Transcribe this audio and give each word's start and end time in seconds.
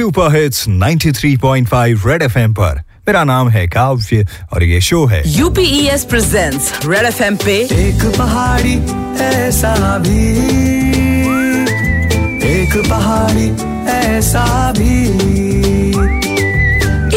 Super 0.00 0.36
hits 0.36 0.68
93.5 0.68 2.06
red 2.06 2.22
FM 2.22 2.54
पर। 2.54 2.76
मेरा 2.78 3.24
नाम 3.24 3.48
है 3.48 3.66
काव्य 3.66 4.26
और 4.52 4.62
ये 4.62 4.80
शो 4.80 5.06
है। 5.06 5.22
यूपीएस 5.26 6.04
प्रेजेंट्स 6.04 6.72
रेड 6.86 7.06
एफएम 7.06 7.36
पे। 7.36 7.56
एक 7.56 8.14
पहाड़ी 8.18 8.74
ऐसा 9.24 9.98
भी। 9.98 10.28
एक 12.48 12.90
पहाड़ी 12.90 13.50
ऐसा 13.90 14.72
भी। 14.72 15.04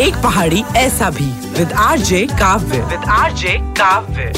एक 0.07 0.15
पहाड़ी 0.23 0.63
ऐसा 0.75 1.09
भी। 1.09 1.59
With 1.59 1.73
RJ 1.73 2.27
Kavya. 2.31 2.77
With 2.77 3.09
RJ 3.09 3.59
Kavya. 3.61 4.33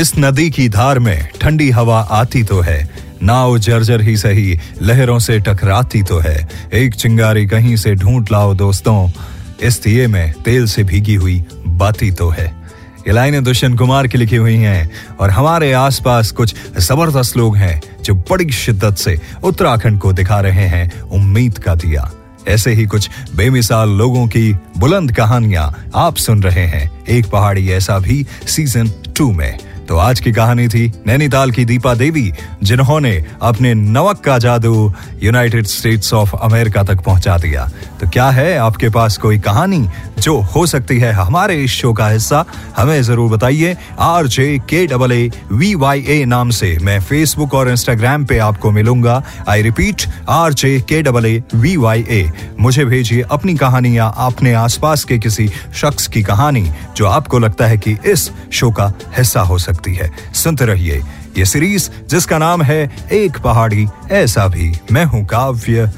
इस 0.00 0.12
नदी 0.18 0.50
की 0.50 0.68
धार 0.68 0.98
में 0.98 1.28
ठंडी 1.40 1.70
हवा 1.70 2.08
आती 2.10 2.42
तो 2.42 2.60
है। 2.60 3.11
नाव 3.22 3.58
जर्जर 3.58 4.00
ही 4.00 4.16
सही, 4.16 4.58
लहरों 4.82 5.18
से 5.18 5.38
टकराती 5.40 6.02
तो 6.02 6.18
है। 6.18 6.48
एक 6.74 6.94
चिंगारी 6.94 7.46
कहीं 7.46 7.76
से 7.76 7.94
ढूंढ 7.94 8.28
लाओ 8.32 8.54
दोस्तों, 8.54 9.10
इस 9.62 9.82
दिए 9.82 10.06
में 10.06 10.32
तेल 10.44 10.66
से 10.66 10.84
भीगी 10.84 11.14
हुई 11.14 11.44
बाती 11.66 12.10
तो 12.10 12.28
है। 12.30 12.46
ये 13.06 13.12
लाइनें 13.12 13.42
दुष्यंत 13.44 13.78
कुमार 13.78 14.06
की 14.06 14.18
लिखी 14.18 14.36
हुई 14.36 14.56
हैं, 14.56 14.90
और 15.20 15.30
हमारे 15.30 15.72
आसपास 15.72 16.30
कुछ 16.30 16.54
ज़बरदस्त 16.78 17.36
लोग 17.36 17.56
हैं 17.56 17.80
जो 18.04 18.14
बड़ी 18.14 18.50
शिद्दत 18.52 18.96
से 18.96 19.18
उत्तराखंड 19.44 19.98
को 19.98 20.12
दिखा 20.12 20.40
रहे 20.40 20.66
हैं 20.66 21.00
उम्मीद 21.00 21.58
का 21.58 21.74
दिया। 21.74 22.10
ऐसे 22.48 22.72
ही 22.72 22.86
कुछ 22.86 23.10
बेमिसाल 23.36 23.90
लोगों 23.90 24.26
की 24.26 24.52
बुलंद 24.78 25.12
कहानियाँ 25.12 25.84
आप 25.94 26.16
सुन 26.16 26.42
रहे 26.42 26.66
हैं। 26.66 26.90
एक 27.08 27.26
पहाड़ी 27.26 27.68
ऐसा 27.70 27.98
भी 27.98 28.26
सीज़न 28.46 28.90
टू 29.16 29.30
में। 29.32 29.58
तो 29.92 29.96
आज 29.98 30.20
की 30.20 30.30
कहानी 30.32 30.68
थी 30.68 30.92
नैनीताल 31.06 31.50
की 31.50 31.64
दीपा 31.64 31.94
देवी, 31.94 32.32
जिन्होंने 32.62 33.12
अपने 33.42 33.74
नमक 33.74 34.20
का 34.24 34.38
जादू 34.38 34.92
यूनाइटेड 35.22 35.66
स्टेट्स 35.66 36.14
ऑफ़ 36.14 36.34
अमेरिका 36.36 36.82
तक 36.82 37.00
पहुँचा 37.00 37.36
दिया। 37.38 37.68
तो 38.02 38.08
क्या 38.08 38.28
है 38.30 38.56
आपके 38.58 38.88
पास 38.88 39.16
कोई 39.16 39.38
कहानी 39.38 39.78
जो 40.18 40.34
हो 40.54 40.64
सकती 40.66 40.98
है 40.98 41.12
हमारे 41.12 41.56
इस 41.64 41.70
शो 41.70 41.92
का 41.92 42.08
हिस्सा? 42.08 42.44
हमें 42.76 43.02
ज़रूर 43.02 43.30
बताइए। 43.30 43.76
R 43.98 44.26
J 44.26 44.46
K 44.68 44.86
double 44.86 45.12
A 45.12 45.30
V 45.52 45.74
Y 45.74 46.04
A 46.08 46.24
नाम 46.24 46.50
से 46.50 46.76
मैं 46.82 46.98
फेसबुक 47.00 47.54
और 47.54 47.70
इंस्टाग्राम 47.70 48.24
पे 48.26 48.38
आपको 48.38 48.70
मिलूँगा। 48.70 49.22
आई 49.48 49.62
repeat 49.62 50.06
R 50.28 50.52
J 50.52 50.78
K 50.88 51.00
double 51.02 51.26
A 51.26 51.42
V 51.54 51.76
Y 51.76 52.04
A 52.10 52.30
मुझे 52.60 52.84
भेजिए 52.84 53.22
अपनी 53.30 53.54
कहानी 53.54 53.96
या 53.98 54.06
अपने 54.26 54.54
आसपास 54.56 55.04
के 55.04 55.18
किसी 55.18 55.50
शख्स 55.74 56.06
की 56.06 56.22
कहानी 56.22 56.68
जो 56.96 57.06
आपको 57.06 57.38
लगता 57.38 57.66
है 57.66 57.78
कि 57.78 57.96
इस 58.06 58.30
शो 58.52 58.70
का 58.70 58.92
हिस्सा 59.16 59.40
हो 59.42 59.58
सकती 59.60 59.94
है। 59.94 60.10
सुनते 60.34 60.64
रहिए 60.64 61.02
ये 61.38 61.44
सीरीज़ 61.46 61.90
जिसका 62.10 62.38
नाम 62.38 62.62
है 62.62 62.82
एक 63.12 63.38
पहाड़ी। 63.38 63.86
ऐसा 64.12 64.46
भी 64.48 64.72
मैं 64.92 65.04
हूँ 65.04 65.24
काव्य। 65.26 65.90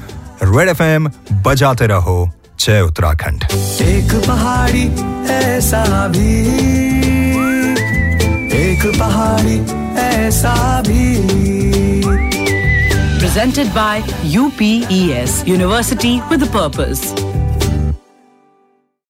रेड 0.43 0.69
एफ़ 0.69 0.81
बजाते 1.47 1.87
रहो 1.87 2.17
जय 2.59 2.81
उत्तराखंड 2.81 3.43
एक 3.81 4.13
पहाड़ी 4.27 4.83
ऐसा 5.33 6.07
भी 6.15 6.33
एक 8.61 8.85
पहाड़ी 8.99 9.59
ऐसा 10.05 10.55
भी 10.87 11.03
presented 13.19 13.69
by 13.75 13.93
UPES 14.31 15.45
University 15.47 16.21
with 16.31 16.43
a 16.43 16.49
Purpose. 16.53 17.34